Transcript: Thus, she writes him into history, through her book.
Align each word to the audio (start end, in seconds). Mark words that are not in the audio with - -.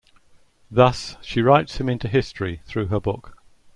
Thus, 0.71 1.15
she 1.21 1.43
writes 1.43 1.77
him 1.79 1.87
into 1.87 2.07
history, 2.07 2.63
through 2.65 2.87
her 2.87 2.99
book. 2.99 3.37